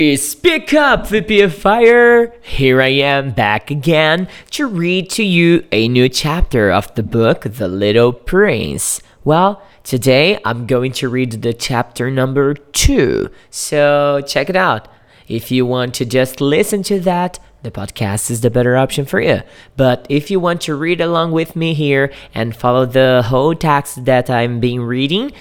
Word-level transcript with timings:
Speak 0.00 0.72
up, 0.72 1.08
VPFire! 1.08 2.32
Here 2.42 2.80
I 2.80 2.88
am 2.88 3.32
back 3.32 3.70
again 3.70 4.28
to 4.52 4.66
read 4.66 5.10
to 5.10 5.22
you 5.22 5.66
a 5.72 5.88
new 5.88 6.08
chapter 6.08 6.70
of 6.70 6.94
the 6.94 7.02
book 7.02 7.42
The 7.42 7.68
Little 7.68 8.14
Prince. 8.14 9.02
Well, 9.24 9.62
today 9.84 10.40
I'm 10.42 10.66
going 10.66 10.92
to 10.92 11.10
read 11.10 11.42
the 11.42 11.52
chapter 11.52 12.10
number 12.10 12.54
two, 12.54 13.28
so 13.50 14.22
check 14.26 14.48
it 14.48 14.56
out. 14.56 14.88
If 15.28 15.50
you 15.50 15.66
want 15.66 15.92
to 15.96 16.06
just 16.06 16.40
listen 16.40 16.82
to 16.84 16.98
that, 17.00 17.38
the 17.62 17.70
podcast 17.70 18.30
is 18.30 18.40
the 18.40 18.48
better 18.48 18.78
option 18.78 19.04
for 19.04 19.20
you. 19.20 19.42
But 19.76 20.06
if 20.08 20.30
you 20.30 20.40
want 20.40 20.62
to 20.62 20.74
read 20.76 21.02
along 21.02 21.32
with 21.32 21.54
me 21.54 21.74
here 21.74 22.10
and 22.34 22.56
follow 22.56 22.86
the 22.86 23.22
whole 23.26 23.54
text 23.54 24.06
that 24.06 24.30
I'm 24.30 24.60
being 24.60 24.80
reading, 24.80 25.32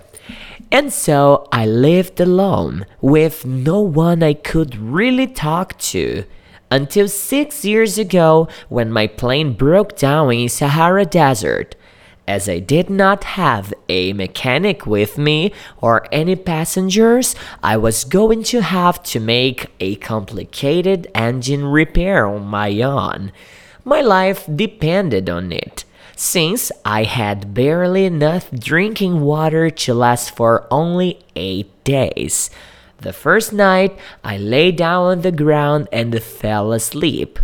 And 0.71 0.93
so 0.93 1.49
I 1.53 1.67
lived 1.67 2.21
alone 2.21 2.87
with 3.01 3.47
no 3.47 3.81
one 3.81 4.23
I 4.23 4.35
could 4.35 4.77
really 4.77 5.27
talk 5.27 5.79
to 5.79 6.25
until 6.71 7.09
six 7.09 7.65
years 7.65 7.99
ago 7.99 8.49
when 8.69 8.91
my 8.91 9.07
plane 9.07 9.53
broke 9.53 9.97
down 9.97 10.33
in 10.33 10.49
Sahara 10.49 11.05
Desert. 11.05 11.77
As 12.29 12.49
I 12.49 12.59
did 12.59 12.91
not 12.91 13.23
have 13.23 13.73
a 13.89 14.13
mechanic 14.13 14.85
with 14.85 15.17
me 15.17 15.53
or 15.81 16.09
any 16.11 16.35
passengers, 16.35 17.37
I 17.63 17.77
was 17.77 18.03
going 18.05 18.43
to 18.45 18.63
have 18.63 19.01
to 19.05 19.21
make 19.21 19.71
a 19.79 19.95
complicated 19.97 21.07
engine 21.15 21.67
repair 21.67 22.27
on 22.27 22.45
my 22.47 22.81
own. 22.81 23.31
My 23.85 24.01
life 24.01 24.45
depended 24.53 25.31
on 25.31 25.53
it, 25.53 25.85
since 26.17 26.73
I 26.85 27.05
had 27.05 27.55
barely 27.55 28.05
enough 28.05 28.51
drinking 28.51 29.21
water 29.21 29.71
to 29.71 29.95
last 29.95 30.35
for 30.35 30.67
only 30.69 31.21
eight 31.37 31.71
days. 31.85 32.51
The 32.99 33.13
first 33.13 33.53
night, 33.53 33.99
I 34.25 34.39
lay 34.39 34.73
down 34.73 35.07
on 35.07 35.21
the 35.21 35.33
ground 35.33 35.89
and 35.93 36.23
fell 36.23 36.73
asleep. 36.73 37.39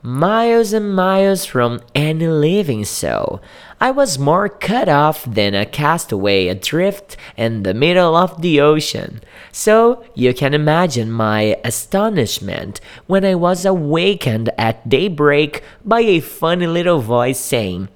Miles 0.00 0.72
and 0.72 0.94
miles 0.94 1.44
from 1.44 1.80
any 1.94 2.28
living 2.28 2.84
soul. 2.84 3.42
I 3.80 3.90
was 3.90 4.18
more 4.18 4.48
cut 4.48 4.88
off 4.88 5.24
than 5.24 5.54
a 5.54 5.66
castaway 5.66 6.46
adrift 6.46 7.16
in 7.36 7.62
the 7.64 7.74
middle 7.74 8.14
of 8.14 8.40
the 8.40 8.60
ocean. 8.60 9.20
So 9.50 10.04
you 10.14 10.34
can 10.34 10.54
imagine 10.54 11.10
my 11.10 11.58
astonishment 11.64 12.80
when 13.06 13.24
I 13.24 13.34
was 13.34 13.64
awakened 13.64 14.50
at 14.56 14.88
daybreak 14.88 15.64
by 15.84 16.00
a 16.00 16.20
funny 16.20 16.66
little 16.66 17.00
voice 17.00 17.40
saying, 17.40 17.88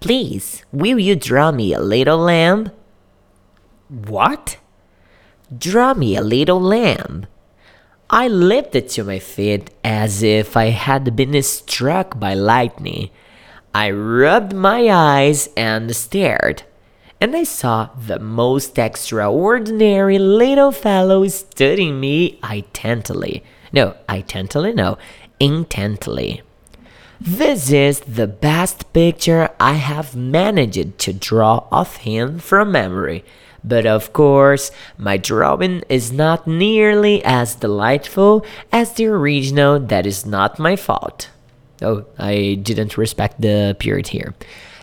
Please, 0.00 0.64
will 0.72 0.98
you 0.98 1.16
draw 1.16 1.50
me 1.50 1.72
a 1.72 1.80
little 1.80 2.18
lamb? 2.18 2.72
What? 3.88 4.58
Draw 5.58 5.94
me 5.94 6.16
a 6.16 6.22
little 6.22 6.60
lamb. 6.60 7.26
I 8.08 8.28
lifted 8.28 8.88
to 8.90 9.04
my 9.04 9.18
feet 9.18 9.70
as 9.84 10.22
if 10.22 10.56
I 10.56 10.66
had 10.66 11.14
been 11.14 11.42
struck 11.42 12.18
by 12.18 12.32
lightning. 12.34 13.10
I 13.74 13.90
rubbed 13.90 14.54
my 14.54 14.88
eyes 14.88 15.50
and 15.56 15.94
stared, 15.96 16.62
and 17.20 17.36
I 17.36 17.44
saw 17.44 17.90
the 17.96 18.18
most 18.18 18.78
extraordinary 18.78 20.18
little 20.18 20.72
fellow 20.72 21.26
studying 21.28 22.00
me 22.00 22.38
intently. 22.50 23.42
No, 23.72 23.96
intently, 24.08 24.72
no, 24.72 24.96
intently. 25.40 26.42
This 27.20 27.70
is 27.70 28.00
the 28.00 28.26
best 28.26 28.92
picture 28.92 29.50
I 29.60 29.74
have 29.74 30.16
managed 30.16 30.98
to 30.98 31.12
draw 31.12 31.66
of 31.70 31.96
him 31.98 32.38
from 32.38 32.72
memory. 32.72 33.24
But 33.64 33.86
of 33.86 34.12
course, 34.12 34.70
my 34.98 35.16
drawing 35.16 35.82
is 35.88 36.12
not 36.12 36.46
nearly 36.46 37.24
as 37.24 37.54
delightful 37.54 38.44
as 38.72 38.92
the 38.92 39.06
original, 39.06 39.78
that 39.78 40.06
is 40.06 40.26
not 40.26 40.58
my 40.58 40.76
fault. 40.76 41.28
Oh, 41.80 42.06
I 42.18 42.58
didn't 42.62 42.98
respect 42.98 43.40
the 43.40 43.76
period 43.78 44.08
here. 44.08 44.34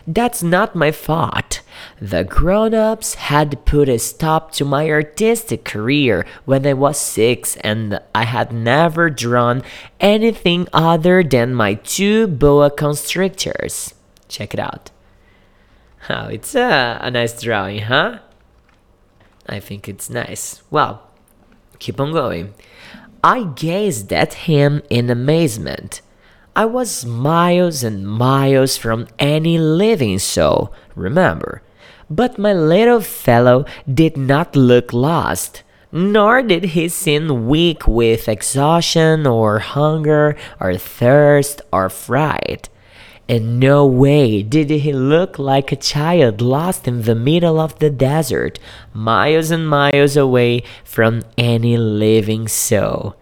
That's 0.06 0.42
not 0.42 0.74
my 0.74 0.90
fault. 0.90 1.60
The 2.00 2.24
grown 2.24 2.74
ups 2.74 3.14
had 3.14 3.64
put 3.64 3.88
a 3.88 3.98
stop 3.98 4.50
to 4.52 4.64
my 4.64 4.90
artistic 4.90 5.64
career 5.64 6.26
when 6.44 6.66
I 6.66 6.72
was 6.72 6.98
six, 6.98 7.56
and 7.56 8.00
I 8.14 8.24
had 8.24 8.52
never 8.52 9.08
drawn 9.10 9.62
anything 10.00 10.68
other 10.72 11.22
than 11.22 11.54
my 11.54 11.74
two 11.74 12.26
boa 12.26 12.70
constrictors. 12.70 13.94
Check 14.28 14.54
it 14.54 14.60
out. 14.60 14.90
Oh, 16.08 16.26
it's 16.28 16.54
a, 16.54 16.98
a 17.00 17.10
nice 17.10 17.40
drawing, 17.40 17.80
huh? 17.82 18.18
I 19.46 19.60
think 19.60 19.88
it's 19.88 20.10
nice. 20.10 20.62
Well, 20.70 21.02
keep 21.78 22.00
on 22.00 22.12
going. 22.12 22.54
I 23.22 23.44
gazed 23.44 24.12
at 24.12 24.48
him 24.48 24.82
in 24.88 25.10
amazement. 25.10 26.00
I 26.56 26.64
was 26.64 27.04
miles 27.04 27.82
and 27.82 28.06
miles 28.06 28.76
from 28.76 29.08
any 29.18 29.58
living 29.58 30.18
soul, 30.18 30.72
remember. 30.94 31.62
But 32.08 32.38
my 32.38 32.52
little 32.52 33.00
fellow 33.00 33.64
did 33.92 34.16
not 34.16 34.56
look 34.56 34.92
lost, 34.92 35.62
nor 35.92 36.42
did 36.42 36.64
he 36.76 36.88
seem 36.88 37.46
weak 37.46 37.86
with 37.86 38.28
exhaustion 38.28 39.26
or 39.26 39.60
hunger 39.60 40.36
or 40.58 40.76
thirst 40.76 41.62
or 41.72 41.88
fright. 41.88 42.68
In 43.30 43.60
no 43.60 43.86
way 43.86 44.42
did 44.42 44.70
he 44.70 44.92
look 44.92 45.38
like 45.38 45.70
a 45.70 45.76
child 45.76 46.40
lost 46.40 46.88
in 46.88 47.02
the 47.02 47.14
middle 47.14 47.60
of 47.60 47.78
the 47.78 47.88
desert, 47.88 48.58
miles 48.92 49.52
and 49.52 49.68
miles 49.68 50.16
away 50.16 50.64
from 50.82 51.22
any 51.38 51.76
living 51.76 52.48
soul. 52.48 53.14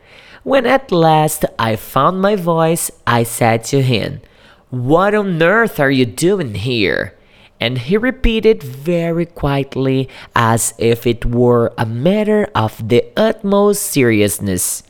When 0.44 0.64
at 0.64 0.90
last 0.90 1.44
I 1.58 1.76
found 1.76 2.22
my 2.22 2.36
voice, 2.36 2.90
I 3.06 3.22
said 3.22 3.64
to 3.64 3.82
him, 3.82 4.22
What 4.70 5.14
on 5.14 5.42
earth 5.42 5.78
are 5.78 5.90
you 5.90 6.06
doing 6.06 6.54
here? 6.54 7.14
And 7.60 7.76
he 7.76 7.98
repeated 7.98 8.62
very 8.62 9.26
quietly, 9.26 10.08
as 10.34 10.72
if 10.78 11.06
it 11.06 11.26
were 11.26 11.74
a 11.76 11.84
matter 11.84 12.48
of 12.54 12.88
the 12.88 13.04
utmost 13.14 13.82
seriousness, 13.82 14.84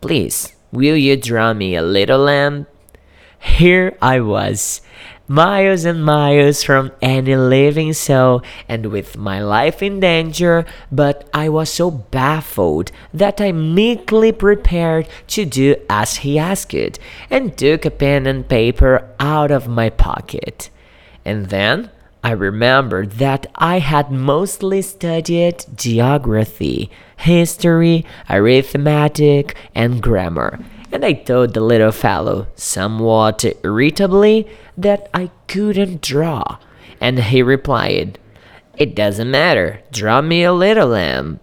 Please, 0.00 0.52
will 0.72 0.96
you 0.96 1.16
draw 1.16 1.54
me 1.54 1.76
a 1.76 1.82
little 1.82 2.18
lamb? 2.26 2.66
Here 3.38 3.96
I 4.02 4.20
was, 4.20 4.80
miles 5.28 5.84
and 5.84 6.04
miles 6.04 6.62
from 6.62 6.90
any 7.02 7.36
living 7.36 7.92
soul 7.92 8.42
and 8.68 8.86
with 8.86 9.16
my 9.16 9.40
life 9.40 9.82
in 9.82 10.00
danger, 10.00 10.64
but 10.90 11.28
I 11.32 11.48
was 11.48 11.70
so 11.70 11.90
baffled 11.90 12.90
that 13.12 13.40
I 13.40 13.52
meekly 13.52 14.32
prepared 14.32 15.08
to 15.28 15.44
do 15.44 15.76
as 15.88 16.16
he 16.16 16.38
asked 16.38 16.98
and 17.30 17.56
took 17.56 17.84
a 17.84 17.90
pen 17.90 18.26
and 18.26 18.48
paper 18.48 19.08
out 19.20 19.50
of 19.50 19.68
my 19.68 19.90
pocket. 19.90 20.70
And 21.24 21.46
then 21.46 21.90
I 22.24 22.32
remembered 22.32 23.12
that 23.12 23.46
I 23.54 23.78
had 23.78 24.10
mostly 24.10 24.82
studied 24.82 25.64
geography, 25.76 26.90
history, 27.16 28.04
arithmetic, 28.28 29.54
and 29.74 30.02
grammar 30.02 30.58
and 30.90 31.04
I 31.04 31.12
told 31.12 31.54
the 31.54 31.60
little 31.60 31.92
fellow, 31.92 32.48
somewhat 32.54 33.44
irritably, 33.62 34.48
that 34.76 35.08
I 35.12 35.30
couldn't 35.46 36.00
draw. 36.00 36.58
And 37.00 37.18
he 37.18 37.42
replied, 37.42 38.18
It 38.76 38.94
doesn't 38.94 39.30
matter, 39.30 39.82
draw 39.92 40.20
me 40.20 40.44
a 40.44 40.52
little 40.52 40.88
lamb. 40.88 41.40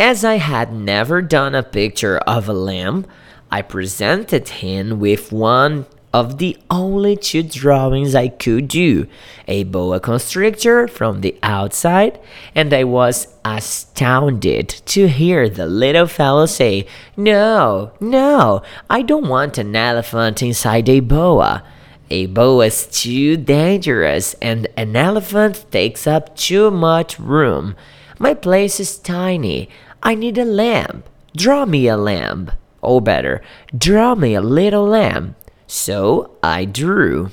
As 0.00 0.24
I 0.24 0.36
had 0.36 0.72
never 0.72 1.22
done 1.22 1.54
a 1.54 1.62
picture 1.62 2.18
of 2.18 2.48
a 2.48 2.52
lamb, 2.52 3.06
I 3.50 3.62
presented 3.62 4.48
him 4.48 4.98
with 4.98 5.30
one 5.30 5.86
of 6.12 6.38
the 6.38 6.56
only 6.70 7.16
two 7.16 7.42
drawings 7.42 8.14
I 8.14 8.28
could 8.28 8.68
do 8.68 9.06
a 9.48 9.64
boa 9.64 9.98
constrictor 9.98 10.86
from 10.86 11.20
the 11.20 11.36
outside, 11.42 12.20
and 12.54 12.72
I 12.72 12.84
was 12.84 13.28
astounded 13.44 14.68
to 14.68 15.08
hear 15.08 15.48
the 15.48 15.66
little 15.66 16.06
fellow 16.06 16.46
say, 16.46 16.86
No, 17.16 17.92
no, 18.00 18.62
I 18.90 19.02
don't 19.02 19.28
want 19.28 19.58
an 19.58 19.74
elephant 19.74 20.42
inside 20.42 20.88
a 20.88 21.00
boa. 21.00 21.64
A 22.10 22.26
boa 22.26 22.66
is 22.66 22.86
too 22.86 23.38
dangerous, 23.38 24.34
and 24.42 24.68
an 24.76 24.94
elephant 24.96 25.64
takes 25.70 26.06
up 26.06 26.36
too 26.36 26.70
much 26.70 27.18
room. 27.18 27.74
My 28.18 28.34
place 28.34 28.78
is 28.78 28.98
tiny. 28.98 29.70
I 30.02 30.14
need 30.14 30.36
a 30.36 30.44
lamb. 30.44 31.04
Draw 31.34 31.64
me 31.66 31.88
a 31.88 31.96
lamb. 31.96 32.52
Or 32.82 33.00
better, 33.00 33.40
draw 33.76 34.14
me 34.14 34.34
a 34.34 34.42
little 34.42 34.84
lamb. 34.86 35.36
So 35.72 36.32
I 36.42 36.66
drew. 36.66 37.30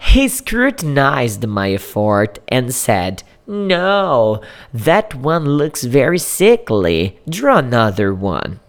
He 0.00 0.26
scrutinized 0.26 1.46
my 1.46 1.72
effort 1.72 2.38
and 2.48 2.74
said, 2.74 3.22
No, 3.46 4.40
that 4.72 5.14
one 5.14 5.44
looks 5.44 5.84
very 5.84 6.18
sickly. 6.18 7.20
Draw 7.28 7.58
another 7.58 8.14
one. 8.14 8.60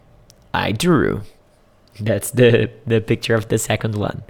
I 0.53 0.73
drew. 0.73 1.21
That's 1.97 2.29
the, 2.29 2.69
the 2.85 2.99
picture 2.99 3.35
of 3.35 3.47
the 3.47 3.57
second 3.57 3.95
one. 3.95 4.23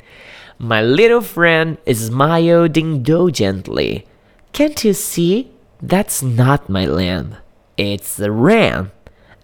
My 0.60 0.84
little 0.84 1.22
friend 1.22 1.80
smiled 1.92 2.78
indulgently. 2.78 4.06
Can't 4.52 4.84
you 4.84 4.94
see? 4.94 5.52
That's 5.82 6.22
not 6.22 6.70
my 6.70 6.86
lamb. 6.86 7.38
It's 7.76 8.20
a 8.20 8.32
ram. 8.32 8.92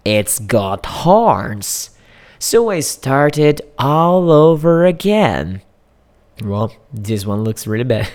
It's 0.04 0.38
got 0.38 0.86
horns. 0.86 1.90
So 2.42 2.70
I 2.70 2.80
started 2.80 3.60
all 3.78 4.32
over 4.32 4.86
again. 4.86 5.60
Well, 6.42 6.72
this 6.90 7.26
one 7.26 7.44
looks 7.44 7.66
really 7.66 7.84
bad. 7.84 8.08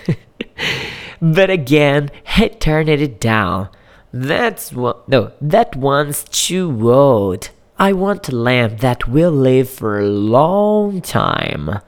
but 1.22 1.48
again, 1.48 2.10
I 2.36 2.48
turned 2.48 2.88
it 2.88 3.20
down. 3.20 3.68
That's 4.12 4.72
what, 4.72 5.08
no, 5.08 5.30
that 5.40 5.76
one's 5.76 6.24
too 6.24 6.90
old. 6.90 7.50
I 7.78 7.92
want 7.92 8.28
a 8.28 8.34
lamp 8.34 8.80
that 8.80 9.06
will 9.06 9.30
live 9.30 9.70
for 9.70 10.00
a 10.00 10.08
long 10.08 11.02
time. 11.02 11.78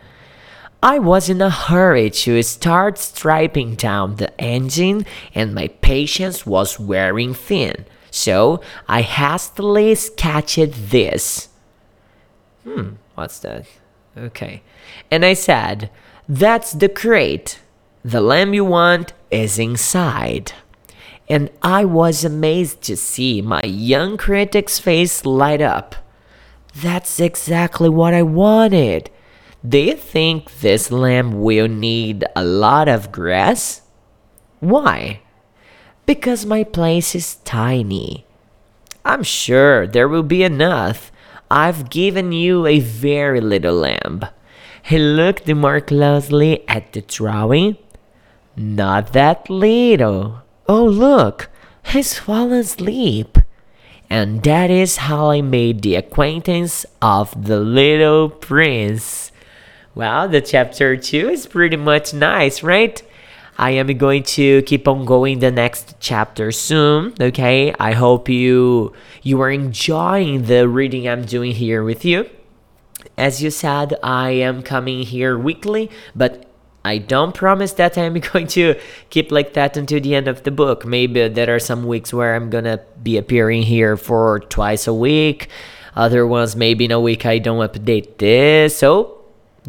I 0.81 1.01
was 1.01 1.29
in 1.29 1.43
a 1.43 1.51
hurry 1.51 2.09
to 2.09 2.41
start 2.45 2.99
striping 2.99 3.75
down 3.75 4.15
the 4.15 4.41
engine, 4.41 5.07
and 5.35 5.57
my 5.57 5.69
patience 5.83 6.47
was 6.47 6.79
wearing 6.79 7.35
thin. 7.35 7.85
So 8.13 8.61
I 8.87 9.03
hastily 9.03 9.97
sketched 9.97 10.91
this. 10.91 11.48
Hmm, 12.69 12.95
what's 13.15 13.39
that? 13.41 13.67
Okay. 14.17 14.63
And 15.11 15.25
I 15.25 15.33
said, 15.33 15.91
That's 16.29 16.73
the 16.73 16.89
crate. 16.89 17.61
The 18.05 18.21
lamb 18.21 18.53
you 18.53 18.65
want 18.65 19.15
is 19.31 19.59
inside. 19.59 20.53
And 21.31 21.51
I 21.63 21.85
was 21.85 22.25
amazed 22.25 22.83
to 22.83 22.97
see 22.97 23.41
my 23.41 23.63
young 23.63 24.17
critic's 24.17 24.79
face 24.79 25.25
light 25.25 25.63
up. 25.63 25.97
That's 26.75 27.21
exactly 27.21 27.89
what 27.89 28.13
I 28.15 28.23
wanted. 28.23 29.11
Do 29.67 29.79
you 29.79 29.95
think 29.95 30.61
this 30.61 30.91
lamb 30.91 31.41
will 31.41 31.69
need 31.69 32.25
a 32.37 32.45
lot 32.45 32.89
of 32.89 33.11
grass? 33.11 33.83
Why? 34.61 35.21
Because 36.07 36.47
my 36.47 36.65
place 36.65 37.15
is 37.15 37.37
tiny. 37.45 38.25
I'm 39.05 39.23
sure 39.23 39.87
there 39.87 40.09
will 40.09 40.23
be 40.23 40.43
enough. 40.43 41.11
I've 41.51 41.91
given 41.91 42.33
you 42.33 42.67
a 42.67 42.81
very 42.81 43.41
little 43.41 43.75
lamb. 43.75 44.25
He 44.83 44.99
looked 44.99 45.49
more 45.49 45.81
closely 45.81 46.69
at 46.69 46.93
the 46.93 47.03
drawing. 47.03 47.77
Not 48.57 49.13
that 49.13 49.49
little. 49.49 50.43
Oh, 50.69 50.85
look, 50.85 51.49
he's 51.87 52.19
fallen 52.19 52.53
asleep. 52.53 53.39
And 54.11 54.43
that 54.43 54.71
is 54.71 54.97
how 54.97 55.31
I 55.31 55.43
made 55.43 55.83
the 55.83 55.95
acquaintance 55.95 56.87
of 57.01 57.47
the 57.47 57.61
little 57.61 58.31
prince. 58.31 59.33
Well, 59.95 60.29
the 60.29 60.41
chapter 60.41 60.97
2 60.97 61.29
is 61.29 61.47
pretty 61.47 61.77
much 61.77 62.15
nice, 62.15 62.63
right? 62.63 63.03
I 63.59 63.71
am 63.71 63.89
going 63.99 64.23
to 64.39 64.63
keep 64.63 64.87
on 64.87 65.05
going 65.05 65.41
the 65.41 65.51
next 65.51 65.97
chapter 65.99 66.53
soon, 66.53 67.13
okay? 67.21 67.75
I 67.81 67.93
hope 67.93 68.29
you 68.29 68.93
you 69.23 69.41
are 69.41 69.51
enjoying 69.51 70.45
the 70.45 70.69
reading 70.69 71.09
I'm 71.09 71.25
doing 71.25 71.53
here 71.53 71.83
with 71.83 72.05
you. 72.05 72.31
As 73.17 73.43
you 73.43 73.51
said, 73.51 73.97
I 74.01 74.31
am 74.31 74.63
coming 74.63 75.03
here 75.03 75.37
weekly, 75.37 75.91
but 76.15 76.47
I 76.85 76.99
don't 76.99 77.35
promise 77.35 77.73
that 77.75 77.99
I'm 77.99 78.15
going 78.33 78.47
to 78.59 78.79
keep 79.11 79.33
like 79.33 79.55
that 79.55 79.77
until 79.77 80.01
the 80.01 80.15
end 80.15 80.29
of 80.29 80.45
the 80.45 80.53
book. 80.53 80.87
Maybe 80.87 81.27
there 81.27 81.53
are 81.53 81.59
some 81.59 81.85
weeks 81.85 82.15
where 82.15 82.37
I'm 82.37 82.51
gonna 82.51 82.81
be 83.03 83.19
appearing 83.19 83.63
here 83.63 83.97
for 83.97 84.39
twice 84.39 84.87
a 84.87 84.95
week. 84.95 85.49
Other 85.97 86.25
ones, 86.25 86.55
maybe 86.55 86.85
in 86.85 86.93
a 86.93 87.01
week 87.01 87.27
I 87.27 87.39
don't 87.39 87.59
update 87.59 88.19
this. 88.19 88.79
So 88.79 89.18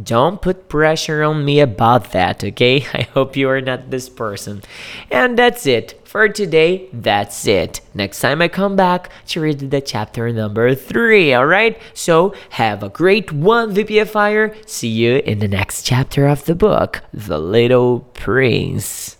don't 0.03 0.41
put 0.41 0.69
pressure 0.69 1.23
on 1.23 1.45
me 1.45 1.59
about 1.59 2.11
that, 2.11 2.43
okay? 2.43 2.85
I 2.93 3.03
hope 3.13 3.35
you 3.35 3.49
are 3.49 3.61
not 3.61 3.89
this 3.89 4.09
person. 4.09 4.61
And 5.11 5.37
that's 5.37 5.65
it. 5.65 5.99
For 6.05 6.27
today, 6.27 6.89
that's 6.91 7.45
it. 7.45 7.81
Next 7.93 8.19
time 8.19 8.41
I 8.41 8.47
come 8.47 8.75
back 8.75 9.11
to 9.27 9.41
read 9.41 9.59
the 9.59 9.81
chapter 9.81 10.31
number 10.31 10.73
3, 10.73 11.35
alright? 11.35 11.79
So, 11.93 12.33
have 12.51 12.81
a 12.81 12.89
great 12.89 13.31
one, 13.31 13.75
VPFire. 13.75 14.67
See 14.67 14.89
you 14.89 15.17
in 15.17 15.39
the 15.39 15.47
next 15.47 15.83
chapter 15.83 16.27
of 16.27 16.45
the 16.45 16.55
book, 16.55 17.03
The 17.13 17.37
Little 17.37 17.99
Prince. 17.99 19.17